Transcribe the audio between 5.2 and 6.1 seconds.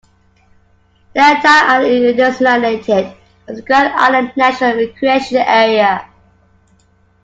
Area.